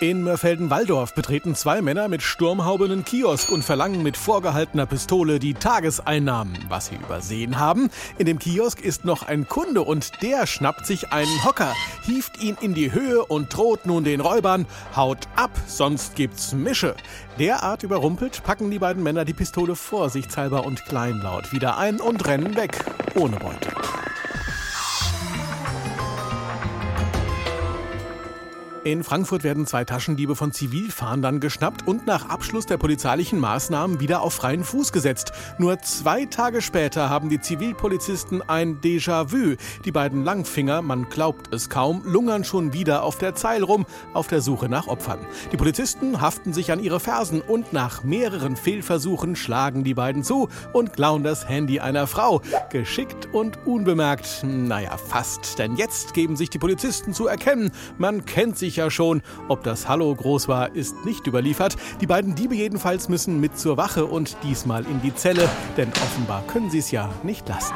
In 0.00 0.22
Mörfelden-Walldorf 0.22 1.12
betreten 1.12 1.56
zwei 1.56 1.82
Männer 1.82 2.06
mit 2.06 2.22
Sturmhaube 2.22 2.84
einen 2.84 3.04
Kiosk 3.04 3.50
und 3.50 3.64
verlangen 3.64 4.04
mit 4.04 4.16
vorgehaltener 4.16 4.86
Pistole 4.86 5.40
die 5.40 5.54
Tageseinnahmen. 5.54 6.56
Was 6.68 6.86
sie 6.86 6.94
übersehen 6.94 7.58
haben, 7.58 7.90
in 8.16 8.24
dem 8.24 8.38
Kiosk 8.38 8.80
ist 8.80 9.04
noch 9.04 9.26
ein 9.26 9.48
Kunde 9.48 9.82
und 9.82 10.22
der 10.22 10.46
schnappt 10.46 10.86
sich 10.86 11.12
einen 11.12 11.44
Hocker, 11.44 11.74
hieft 12.04 12.40
ihn 12.40 12.56
in 12.60 12.74
die 12.74 12.92
Höhe 12.92 13.24
und 13.24 13.52
droht 13.52 13.86
nun 13.86 14.04
den 14.04 14.20
Räubern, 14.20 14.66
haut 14.94 15.26
ab, 15.34 15.50
sonst 15.66 16.14
gibt's 16.14 16.52
Mische. 16.52 16.94
Derart 17.40 17.82
überrumpelt 17.82 18.44
packen 18.44 18.70
die 18.70 18.78
beiden 18.78 19.02
Männer 19.02 19.24
die 19.24 19.34
Pistole 19.34 19.74
vorsichtshalber 19.74 20.64
und 20.64 20.84
kleinlaut 20.84 21.52
wieder 21.52 21.76
ein 21.76 22.00
und 22.00 22.24
rennen 22.24 22.54
weg, 22.54 22.84
ohne 23.16 23.36
Beute. 23.36 23.70
In 28.88 29.04
Frankfurt 29.04 29.44
werden 29.44 29.66
zwei 29.66 29.84
Taschendiebe 29.84 30.34
von 30.34 30.50
Zivilfahndern 30.50 31.40
geschnappt 31.40 31.86
und 31.86 32.06
nach 32.06 32.30
Abschluss 32.30 32.64
der 32.64 32.78
polizeilichen 32.78 33.38
Maßnahmen 33.38 34.00
wieder 34.00 34.22
auf 34.22 34.32
freien 34.32 34.64
Fuß 34.64 34.92
gesetzt. 34.92 35.32
Nur 35.58 35.78
zwei 35.80 36.24
Tage 36.24 36.62
später 36.62 37.10
haben 37.10 37.28
die 37.28 37.38
Zivilpolizisten 37.38 38.40
ein 38.48 38.80
Déjà-vu. 38.80 39.56
Die 39.84 39.92
beiden 39.92 40.24
Langfinger, 40.24 40.80
man 40.80 41.10
glaubt 41.10 41.52
es 41.52 41.68
kaum, 41.68 42.00
lungern 42.06 42.44
schon 42.44 42.72
wieder 42.72 43.02
auf 43.02 43.18
der 43.18 43.34
Zeil 43.34 43.62
rum, 43.62 43.84
auf 44.14 44.28
der 44.28 44.40
Suche 44.40 44.70
nach 44.70 44.86
Opfern. 44.86 45.18
Die 45.52 45.58
Polizisten 45.58 46.22
haften 46.22 46.54
sich 46.54 46.72
an 46.72 46.82
ihre 46.82 46.98
Fersen 46.98 47.42
und 47.42 47.74
nach 47.74 48.04
mehreren 48.04 48.56
Fehlversuchen 48.56 49.36
schlagen 49.36 49.84
die 49.84 49.92
beiden 49.92 50.24
zu 50.24 50.48
und 50.72 50.94
klauen 50.94 51.24
das 51.24 51.46
Handy 51.46 51.80
einer 51.80 52.06
Frau. 52.06 52.40
Geschickt 52.70 53.28
und 53.34 53.66
unbemerkt. 53.66 54.42
Naja, 54.44 54.96
fast. 54.96 55.58
Denn 55.58 55.76
jetzt 55.76 56.14
geben 56.14 56.36
sich 56.36 56.48
die 56.48 56.58
Polizisten 56.58 57.12
zu 57.12 57.26
erkennen. 57.26 57.70
Man 57.98 58.24
kennt 58.24 58.56
sich 58.56 58.77
ja 58.78 58.90
schon. 58.90 59.20
Ob 59.48 59.62
das 59.62 59.88
Hallo 59.88 60.14
groß 60.14 60.48
war, 60.48 60.74
ist 60.74 61.04
nicht 61.04 61.26
überliefert. 61.26 61.76
Die 62.00 62.06
beiden 62.06 62.34
Diebe 62.34 62.54
jedenfalls 62.54 63.08
müssen 63.08 63.40
mit 63.40 63.58
zur 63.58 63.76
Wache 63.76 64.06
und 64.06 64.36
diesmal 64.42 64.86
in 64.86 65.02
die 65.02 65.14
Zelle, 65.14 65.48
denn 65.76 65.88
offenbar 65.90 66.42
können 66.46 66.70
sie 66.70 66.78
es 66.78 66.90
ja 66.90 67.10
nicht 67.22 67.46
lassen. 67.48 67.74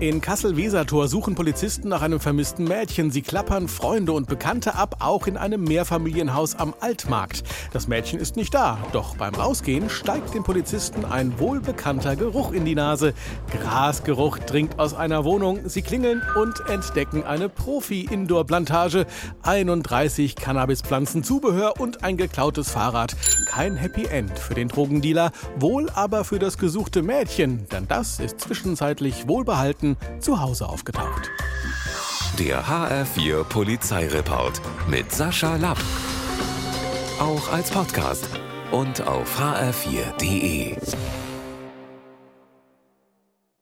In 0.00 0.20
Kassel-Wesertor 0.20 1.06
suchen 1.06 1.36
Polizisten 1.36 1.88
nach 1.88 2.02
einem 2.02 2.18
vermissten 2.18 2.64
Mädchen. 2.64 3.12
Sie 3.12 3.22
klappern 3.22 3.68
Freunde 3.68 4.12
und 4.12 4.26
Bekannte 4.26 4.74
ab, 4.74 4.96
auch 4.98 5.28
in 5.28 5.36
einem 5.36 5.62
Mehrfamilienhaus 5.62 6.56
am 6.56 6.74
Altmarkt. 6.80 7.44
Das 7.72 7.86
Mädchen 7.86 8.18
ist 8.18 8.34
nicht 8.34 8.52
da, 8.52 8.76
doch 8.92 9.16
beim 9.16 9.34
Rausgehen 9.34 9.88
steigt 9.88 10.34
den 10.34 10.42
Polizisten 10.42 11.04
ein 11.04 11.38
wohlbekannter 11.38 12.16
Geruch 12.16 12.50
in 12.52 12.64
die 12.64 12.74
Nase. 12.74 13.14
Grasgeruch 13.52 14.38
dringt 14.38 14.80
aus 14.80 14.94
einer 14.94 15.24
Wohnung. 15.24 15.60
Sie 15.68 15.82
klingeln 15.82 16.22
und 16.40 16.68
entdecken 16.68 17.22
eine 17.22 17.48
Profi-Indoor-Plantage. 17.48 19.06
31 19.42 20.34
Cannabispflanzen, 20.34 21.22
Zubehör 21.22 21.80
und 21.80 22.02
ein 22.02 22.16
geklautes 22.16 22.68
Fahrrad. 22.68 23.14
Kein 23.54 23.76
Happy 23.76 24.06
End 24.06 24.36
für 24.36 24.54
den 24.54 24.66
Drogendealer, 24.66 25.30
wohl 25.54 25.88
aber 25.90 26.24
für 26.24 26.40
das 26.40 26.58
gesuchte 26.58 27.04
Mädchen, 27.04 27.68
denn 27.68 27.86
das 27.86 28.18
ist 28.18 28.40
zwischenzeitlich 28.40 29.28
wohlbehalten 29.28 29.96
zu 30.18 30.40
Hause 30.40 30.68
aufgetaucht. 30.68 31.30
Der 32.40 32.64
HR4 32.66 33.44
Polizeireport 33.44 34.60
mit 34.88 35.12
Sascha 35.12 35.54
Lapp. 35.54 35.78
Auch 37.20 37.52
als 37.52 37.70
Podcast 37.70 38.28
und 38.72 39.06
auf 39.06 39.38
hr4.de. 39.38 40.76